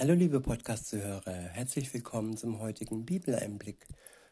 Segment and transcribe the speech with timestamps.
[0.00, 3.84] Hallo liebe Podcast-Zuhörer, herzlich willkommen zum heutigen Bibeleinblick.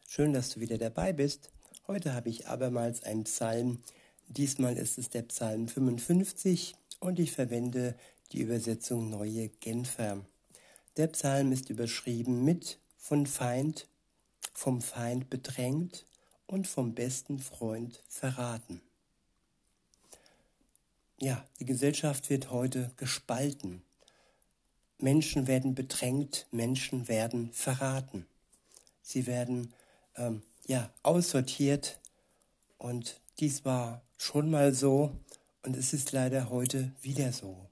[0.09, 1.51] Schön, dass du wieder dabei bist.
[1.89, 3.83] Heute habe ich abermals einen Psalm.
[4.29, 7.97] Diesmal ist es der Psalm 55 und ich verwende
[8.31, 10.25] die Übersetzung Neue Genfer.
[10.99, 13.89] Der Psalm ist überschrieben mit von Feind,
[14.55, 16.07] vom Feind bedrängt
[16.47, 18.83] und vom besten Freund verraten.
[21.19, 23.83] Ja, die Gesellschaft wird heute gespalten.
[24.99, 28.27] Menschen werden bedrängt, Menschen werden verraten.
[29.03, 29.73] Sie werden
[30.17, 32.01] ähm, ja aussortiert
[32.79, 35.13] und dies war schon mal so
[35.63, 37.69] und es ist leider heute wieder so.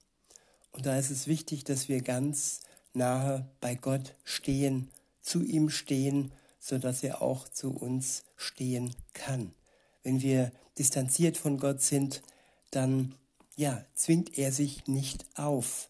[0.72, 2.60] Und da ist es wichtig, dass wir ganz
[2.92, 4.90] nahe bei Gott stehen,
[5.22, 9.54] zu ihm stehen, so dass er auch zu uns stehen kann.
[10.02, 12.22] Wenn wir distanziert von Gott sind,
[12.70, 13.14] dann
[13.56, 15.88] ja, zwingt er sich nicht auf.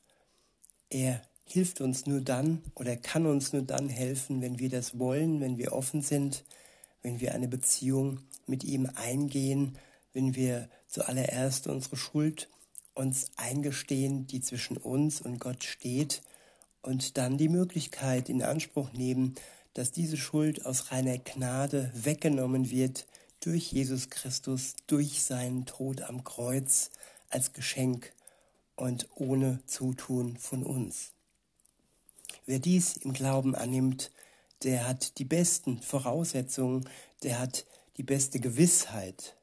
[0.94, 5.40] Er hilft uns nur dann oder kann uns nur dann helfen, wenn wir das wollen,
[5.40, 6.44] wenn wir offen sind,
[7.02, 9.76] wenn wir eine Beziehung mit ihm eingehen,
[10.12, 12.48] wenn wir zuallererst unsere Schuld
[12.94, 16.22] uns eingestehen, die zwischen uns und Gott steht,
[16.80, 19.34] und dann die Möglichkeit in Anspruch nehmen,
[19.72, 23.06] dass diese Schuld aus reiner Gnade weggenommen wird
[23.40, 26.90] durch Jesus Christus, durch seinen Tod am Kreuz
[27.30, 28.12] als Geschenk
[28.76, 31.12] und ohne Zutun von uns.
[32.46, 34.10] Wer dies im Glauben annimmt,
[34.62, 36.88] der hat die besten Voraussetzungen,
[37.22, 37.66] der hat
[37.96, 39.36] die beste Gewissheit.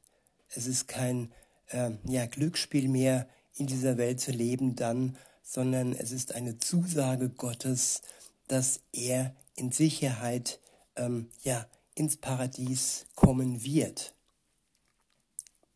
[0.49, 1.31] Es ist kein
[1.67, 7.29] äh, ja, Glücksspiel mehr, in dieser Welt zu leben dann, sondern es ist eine Zusage
[7.29, 8.01] Gottes,
[8.47, 10.59] dass er in Sicherheit
[10.95, 14.16] ähm, ja, ins Paradies kommen wird.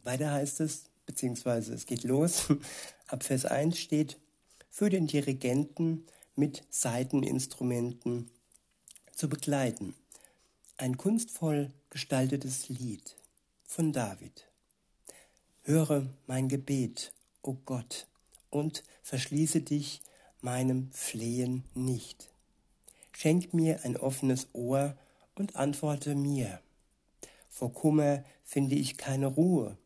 [0.04, 2.48] Weiter heißt es, beziehungsweise es geht los,
[3.08, 4.18] ab Vers 1 steht,
[4.70, 8.30] für den Dirigenten mit Saiteninstrumenten
[9.14, 9.96] zu begleiten.
[10.78, 13.16] Ein kunstvoll gestaltetes Lied
[13.66, 14.46] von David.
[15.64, 18.08] Höre mein Gebet, o oh Gott,
[18.50, 20.02] und verschließe dich
[20.42, 22.30] meinem Flehen nicht.
[23.14, 24.98] Schenk mir ein offenes Ohr
[25.36, 26.60] und antworte mir.
[27.50, 29.78] Vor Kummer finde ich keine Ruhe,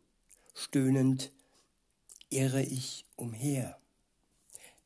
[0.55, 1.31] stöhnend
[2.29, 3.77] irre ich umher.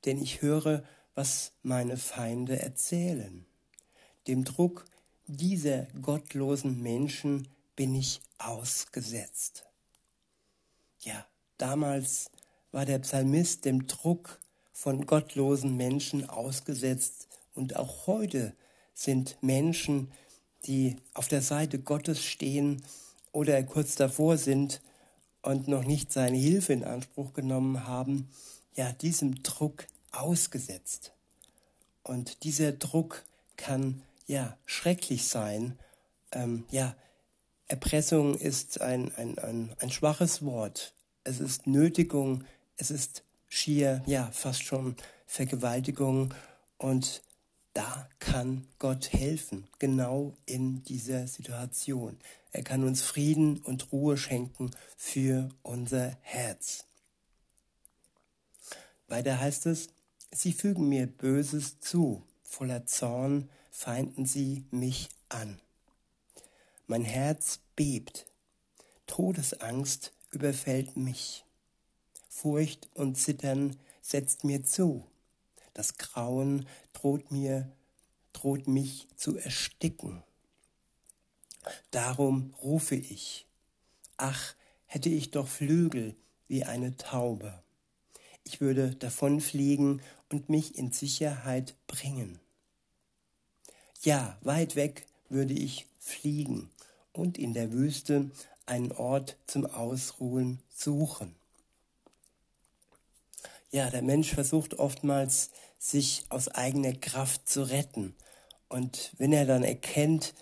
[0.06, 0.84] Denn ich höre,
[1.16, 3.46] was meine Feinde erzählen.
[4.28, 4.86] Dem Druck
[5.28, 9.66] dieser gottlosen Menschen bin ich ausgesetzt.
[11.00, 11.26] Ja,
[11.58, 12.30] damals
[12.72, 14.40] war der Psalmist dem Druck
[14.72, 18.56] von gottlosen Menschen ausgesetzt und auch heute
[18.94, 20.12] sind Menschen,
[20.66, 22.84] die auf der Seite Gottes stehen
[23.32, 24.82] oder kurz davor sind
[25.44, 28.30] und noch nicht seine Hilfe in Anspruch genommen haben,
[28.76, 31.12] ja, diesem Druck ausgesetzt.
[32.02, 33.24] Und dieser Druck
[33.56, 35.78] kann ja schrecklich sein.
[36.32, 36.96] Ähm, ja,
[37.68, 40.94] Erpressung ist ein, ein, ein, ein schwaches Wort.
[41.24, 42.46] Es ist Nötigung,
[42.78, 44.96] es ist schier, ja, fast schon
[45.28, 46.34] Vergewaltigung.
[46.78, 47.22] Und
[47.74, 52.18] da kann Gott helfen, genau in dieser Situation.
[52.52, 56.86] Er kann uns Frieden und Ruhe schenken für unser Herz.
[59.08, 59.90] Weiter heißt es,
[60.32, 65.60] sie fügen mir Böses zu, voller Zorn feinden sie mich an.
[66.86, 68.28] Mein Herz bebt,
[69.08, 71.44] Todesangst überfällt mich.
[72.30, 75.06] Furcht und Zittern setzt mir zu.
[75.74, 76.68] Das Grauen
[77.04, 77.70] droht mir,
[78.32, 80.24] droht mich zu ersticken.
[81.92, 83.46] Darum rufe ich.
[84.16, 84.56] Ach,
[84.86, 86.16] hätte ich doch Flügel
[86.48, 87.62] wie eine Taube.
[88.46, 92.40] Ich würde davonfliegen und mich in Sicherheit bringen.
[94.02, 96.70] Ja, weit weg würde ich fliegen
[97.12, 98.32] und in der Wüste
[98.66, 101.36] einen Ort zum Ausruhen suchen.
[103.72, 105.50] Ja, der Mensch versucht oftmals,
[105.84, 108.16] sich aus eigener Kraft zu retten.
[108.70, 110.34] Und wenn er dann erkennt,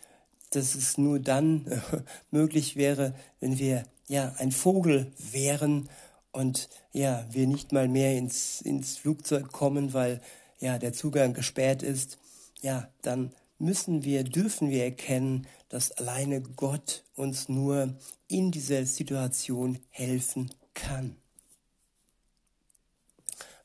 [0.52, 1.82] dass es nur dann
[2.32, 5.90] möglich wäre, wenn wir ja ein Vogel wären
[6.32, 10.22] und ja, wir nicht mal mehr ins, ins Flugzeug kommen, weil
[10.60, 12.20] ja der Zugang gesperrt ist,
[12.62, 17.96] ja, dann müssen wir, dürfen wir erkennen, dass alleine Gott uns nur
[18.28, 21.21] in dieser Situation helfen kann.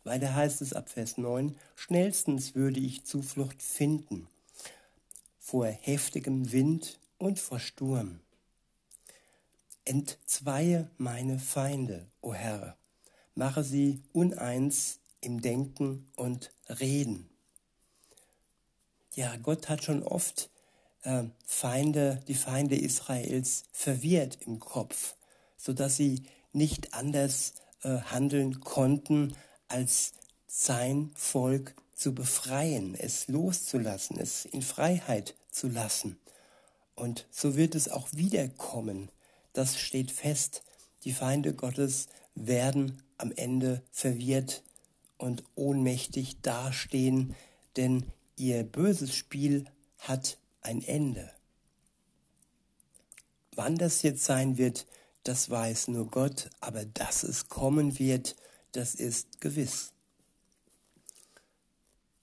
[0.07, 4.29] Weiter heißt es ab Vers 9, schnellstens würde ich Zuflucht finden
[5.39, 8.21] vor heftigem Wind und vor Sturm.
[9.85, 12.77] Entzweie meine Feinde, o Herr,
[13.35, 17.29] mache sie uneins im Denken und Reden.
[19.15, 20.51] ja, Gott hat schon oft
[21.03, 25.17] äh, Feinde, die Feinde Israels verwirrt im Kopf,
[25.57, 29.37] sodass sie nicht anders äh, handeln konnten,
[29.69, 30.13] als
[30.47, 36.19] sein Volk zu befreien, es loszulassen, es in Freiheit zu lassen.
[36.95, 39.11] Und so wird es auch wiederkommen.
[39.53, 40.63] Das steht fest.
[41.05, 44.63] Die Feinde Gottes werden am Ende verwirrt
[45.19, 47.35] und ohnmächtig dastehen,
[47.77, 48.05] denn
[48.37, 49.65] ihr böses Spiel
[49.99, 51.31] hat ein Ende.
[53.55, 54.87] Wann das jetzt sein wird,
[55.23, 58.37] das weiß nur Gott, aber dass es kommen wird,
[58.77, 59.93] das ist gewiss.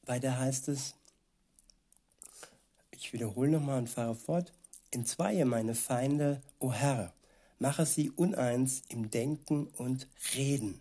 [0.05, 0.93] Weiter heißt es,
[2.91, 4.53] ich wiederhole nochmal und fahre fort,
[4.91, 7.13] entzweie meine Feinde, o Herr,
[7.57, 10.79] mache sie uneins im Denken und Reden.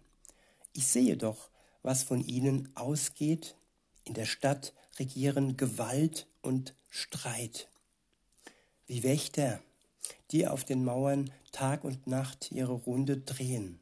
[0.74, 1.48] Ich sehe doch,
[1.82, 3.56] was von ihnen ausgeht.
[4.04, 7.68] In der Stadt regieren Gewalt und Streit.
[8.86, 9.60] Wie Wächter,
[10.32, 13.80] die auf den Mauern Tag und Nacht ihre Runde drehen.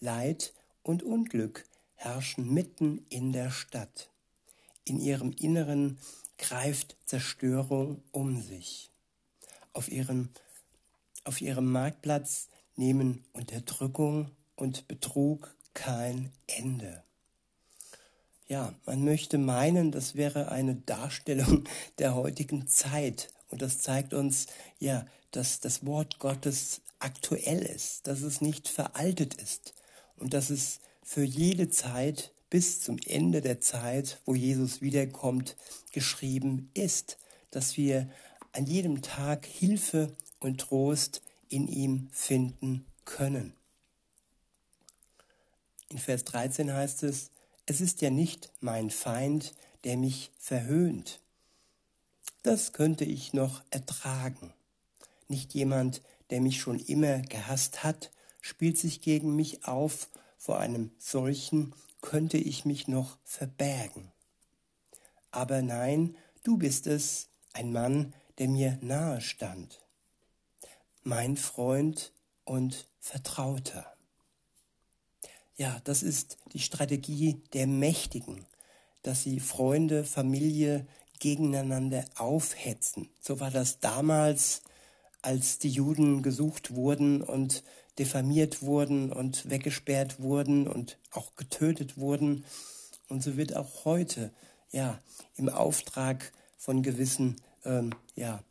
[0.00, 0.52] Leid
[0.84, 1.66] und Unglück
[1.96, 4.10] herrschen mitten in der Stadt.
[4.84, 5.98] In ihrem Inneren
[6.38, 8.90] greift Zerstörung um sich.
[9.72, 10.28] Auf ihrem,
[11.24, 17.02] auf ihrem Marktplatz nehmen Unterdrückung und Betrug kein Ende.
[18.46, 21.64] Ja, man möchte meinen, das wäre eine Darstellung
[21.98, 23.32] der heutigen Zeit.
[23.48, 24.46] Und das zeigt uns,
[24.78, 29.74] ja, dass das Wort Gottes aktuell ist, dass es nicht veraltet ist
[30.16, 35.56] und dass es für jede Zeit bis zum Ende der Zeit, wo Jesus wiederkommt,
[35.92, 37.18] geschrieben ist,
[37.50, 38.08] dass wir
[38.52, 43.54] an jedem Tag Hilfe und Trost in ihm finden können.
[45.88, 47.30] In Vers 13 heißt es,
[47.66, 51.20] es ist ja nicht mein Feind, der mich verhöhnt.
[52.42, 54.52] Das könnte ich noch ertragen.
[55.28, 58.10] Nicht jemand, der mich schon immer gehasst hat,
[58.44, 64.12] spielt sich gegen mich auf, vor einem solchen könnte ich mich noch verbergen.
[65.30, 69.80] Aber nein, du bist es, ein Mann, der mir nahe stand,
[71.02, 72.12] mein Freund
[72.44, 73.90] und Vertrauter.
[75.56, 78.44] Ja, das ist die Strategie der Mächtigen,
[79.02, 80.86] dass sie Freunde, Familie
[81.18, 83.08] gegeneinander aufhetzen.
[83.22, 84.60] So war das damals,
[85.24, 87.64] als die Juden gesucht wurden und
[87.98, 92.44] diffamiert wurden und weggesperrt wurden und auch getötet wurden.
[93.08, 94.30] Und so wird auch heute,
[94.70, 95.00] ja,
[95.36, 98.42] im Auftrag von gewissen, ähm, ja,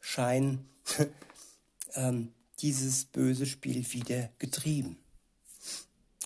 [0.00, 0.64] Schein
[1.94, 4.98] ähm, dieses böse Spiel wieder getrieben.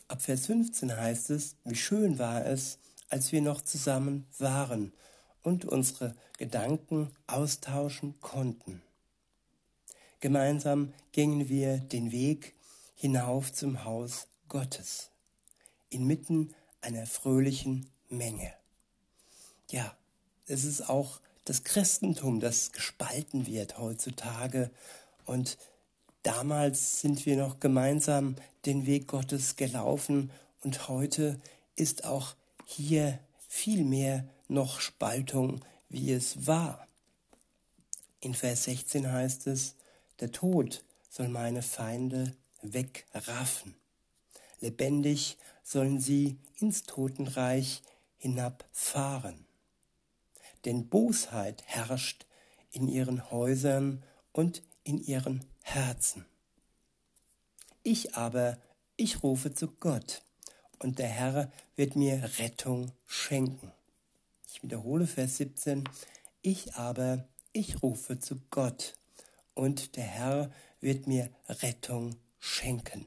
[0.09, 2.79] Ab Vers 15 heißt es, wie schön war es,
[3.09, 4.93] als wir noch zusammen waren
[5.43, 8.83] und unsere Gedanken austauschen konnten.
[10.25, 12.55] Gemeinsam gingen wir den Weg
[12.94, 15.11] hinauf zum Haus Gottes,
[15.91, 18.50] inmitten einer fröhlichen Menge.
[19.69, 19.94] Ja,
[20.47, 24.71] es ist auch das Christentum, das gespalten wird heutzutage.
[25.26, 25.59] Und
[26.23, 30.31] damals sind wir noch gemeinsam den Weg Gottes gelaufen
[30.62, 31.38] und heute
[31.76, 32.35] ist auch
[32.65, 36.88] hier viel mehr noch Spaltung, wie es war.
[38.21, 39.75] In Vers 16 heißt es,
[40.21, 43.75] der Tod soll meine Feinde wegraffen.
[44.61, 47.83] Lebendig sollen sie ins Totenreich
[48.16, 49.44] hinabfahren.
[50.64, 52.26] Denn Bosheit herrscht
[52.71, 54.02] in ihren Häusern
[54.33, 56.25] und in ihren Herzen.
[57.83, 58.59] Ich aber,
[58.97, 60.23] ich rufe zu Gott,
[60.78, 63.73] und der Herr wird mir Rettung schenken.
[64.49, 65.85] Ich wiederhole Vers 17.
[66.42, 68.94] Ich aber, ich rufe zu Gott,
[69.54, 73.06] und der Herr wird mir Rettung schenken.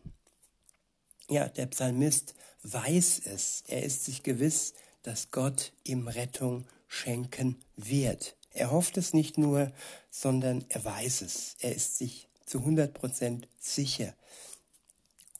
[1.29, 3.63] Ja, der Psalmist weiß es.
[3.67, 4.73] Er ist sich gewiss,
[5.03, 8.35] dass Gott ihm Rettung schenken wird.
[8.51, 9.71] Er hofft es nicht nur,
[10.09, 11.55] sondern er weiß es.
[11.59, 14.13] Er ist sich zu 100 Prozent sicher.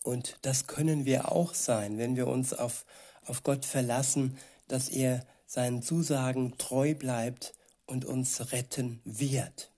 [0.03, 2.85] Und das können wir auch sein, wenn wir uns auf,
[3.25, 4.37] auf Gott verlassen,
[4.67, 7.53] dass er seinen Zusagen treu bleibt
[7.85, 9.71] und uns retten wird.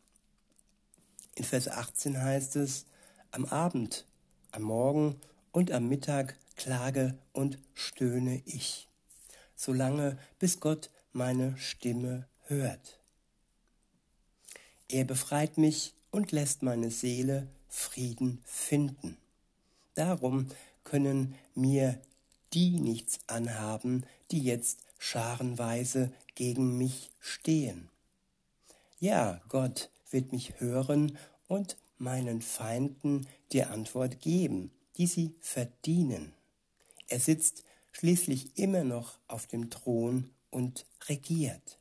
[1.39, 2.85] In Vers 18 heißt es,
[3.31, 4.05] am Abend,
[4.51, 5.15] am Morgen
[5.53, 8.89] und am Mittag klage und stöhne ich,
[9.55, 12.99] solange bis Gott meine Stimme hört.
[14.89, 19.15] Er befreit mich und lässt meine Seele Frieden finden.
[19.93, 20.51] Darum
[20.83, 22.01] können mir
[22.51, 27.87] die nichts anhaben, die jetzt scharenweise gegen mich stehen.
[28.99, 36.33] ja, Gott wird mich hören und meinen Feinden die Antwort geben, die sie verdienen.
[37.07, 41.79] Er sitzt schließlich immer noch auf dem Thron und regiert.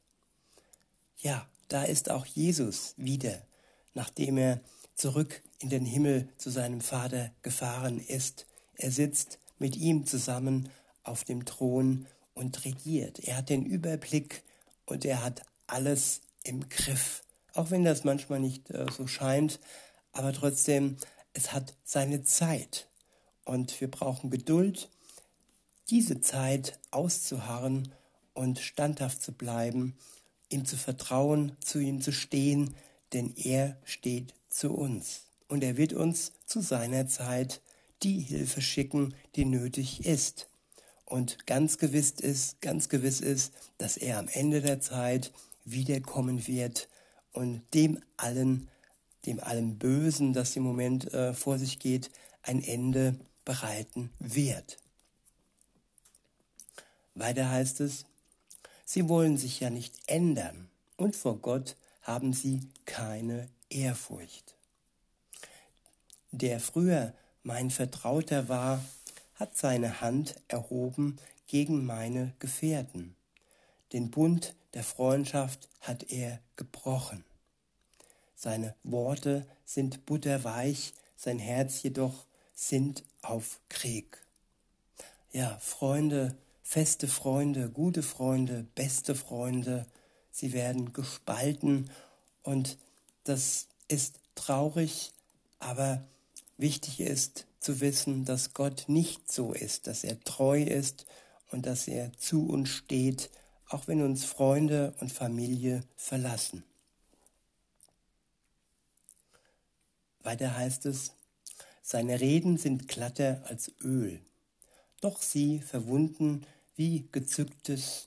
[1.18, 3.42] Ja, da ist auch Jesus wieder,
[3.94, 4.61] nachdem er
[4.94, 8.47] zurück in den Himmel zu seinem Vater gefahren ist.
[8.75, 10.70] Er sitzt mit ihm zusammen
[11.02, 13.18] auf dem Thron und regiert.
[13.20, 14.42] Er hat den Überblick
[14.87, 17.23] und er hat alles im Griff.
[17.54, 19.60] Auch wenn das manchmal nicht äh, so scheint,
[20.12, 20.96] aber trotzdem,
[21.32, 22.88] es hat seine Zeit.
[23.44, 24.88] Und wir brauchen Geduld,
[25.90, 27.92] diese Zeit auszuharren
[28.34, 29.96] und standhaft zu bleiben,
[30.50, 32.74] ihm zu vertrauen, zu ihm zu stehen,
[33.12, 35.22] denn er steht zu uns.
[35.48, 37.62] Und er wird uns zu seiner Zeit
[38.02, 40.48] die Hilfe schicken, die nötig ist.
[41.04, 45.32] Und ganz gewiss ist, ganz gewiss ist, dass er am Ende der Zeit
[45.64, 46.88] wiederkommen wird
[47.32, 48.68] und dem allen,
[49.26, 52.11] dem allem Bösen, das im Moment äh, vor sich geht,
[52.42, 54.78] ein Ende bereiten wird.
[57.14, 58.04] Weiter heißt es,
[58.85, 64.54] sie wollen sich ja nicht ändern und vor Gott haben sie keine Ehrfurcht.
[66.30, 68.85] Der früher mein Vertrauter war,
[69.35, 73.14] hat seine Hand erhoben gegen meine Gefährten.
[73.92, 77.25] Den Bund der Freundschaft hat er gebrochen.
[78.34, 84.25] Seine Worte sind butterweich, sein Herz jedoch sind auf Krieg.
[85.32, 89.87] Ja, Freunde, feste Freunde, gute Freunde, beste Freunde,
[90.30, 91.90] sie werden gespalten
[92.42, 92.78] und
[93.25, 95.12] das ist traurig,
[95.58, 96.04] aber
[96.56, 101.06] wichtig ist zu wissen, dass Gott nicht so ist, dass er treu ist
[101.50, 103.30] und dass er zu uns steht,
[103.68, 106.64] auch wenn uns Freunde und Familie verlassen.
[110.20, 111.12] Weiter heißt es,
[111.82, 114.20] seine Reden sind glatter als Öl,
[115.00, 116.46] doch sie verwunden
[116.76, 118.06] wie gezücktes,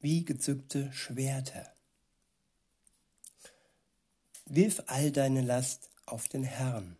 [0.00, 1.72] wie gezückte Schwerter.
[4.46, 6.96] Wirf all deine Last auf den Herrn,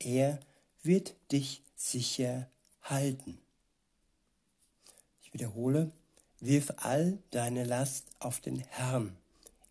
[0.00, 0.40] er
[0.82, 2.50] wird dich sicher
[2.82, 3.38] halten.
[5.22, 5.92] Ich wiederhole,
[6.40, 9.16] wirf all deine Last auf den Herrn,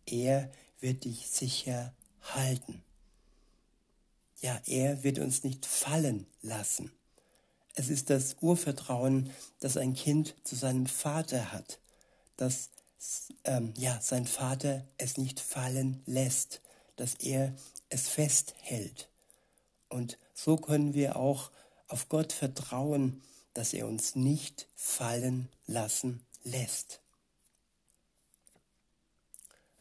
[0.05, 2.83] er wird dich sicher halten.
[4.41, 6.91] Ja, er wird uns nicht fallen lassen.
[7.75, 11.79] Es ist das Urvertrauen, das ein Kind zu seinem Vater hat,
[12.35, 12.69] dass
[13.43, 16.61] ähm, ja, sein Vater es nicht fallen lässt,
[16.95, 17.53] dass er
[17.89, 19.09] es festhält.
[19.89, 21.51] Und so können wir auch
[21.87, 23.21] auf Gott vertrauen,
[23.53, 27.01] dass er uns nicht fallen lassen lässt.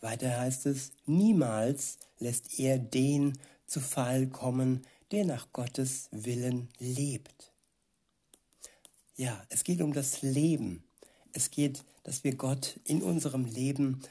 [0.01, 7.53] Weiter heißt es, niemals lässt er den zu Fall kommen, der nach Gottes Willen lebt.
[9.17, 10.85] Ja, es geht um das Leben.
[11.33, 14.03] Es geht, dass wir Gott in unserem Leben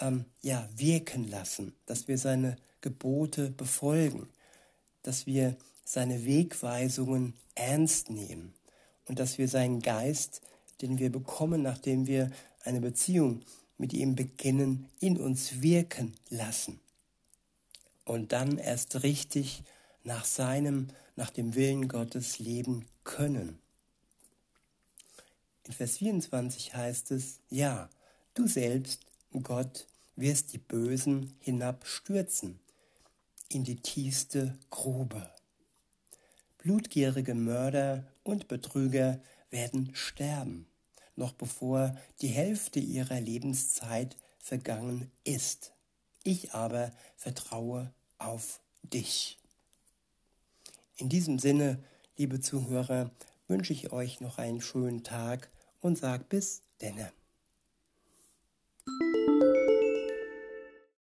[0.00, 4.28] ähm, ja, wirken lassen, dass wir seine Gebote befolgen,
[5.02, 8.54] dass wir seine Wegweisungen ernst nehmen
[9.06, 10.42] und dass wir seinen Geist,
[10.80, 12.30] den wir bekommen, nachdem wir
[12.64, 13.42] eine Beziehung
[13.78, 16.80] mit ihm beginnen, in uns wirken lassen
[18.04, 19.62] und dann erst richtig
[20.02, 23.58] nach seinem, nach dem Willen Gottes leben können.
[25.64, 27.90] In Vers 24 heißt es, ja,
[28.34, 29.04] du selbst,
[29.42, 32.58] Gott, wirst die Bösen hinabstürzen
[33.48, 35.30] in die tiefste Grube.
[36.58, 40.66] Blutgierige Mörder und Betrüger werden sterben,
[41.16, 45.72] noch bevor die Hälfte ihrer Lebenszeit vergangen ist.
[46.24, 49.38] Ich aber vertraue auf dich.
[50.96, 51.82] In diesem Sinne,
[52.16, 53.10] liebe Zuhörer,
[53.46, 55.48] wünsche ich euch noch einen schönen Tag
[55.80, 57.12] und sag bis denne.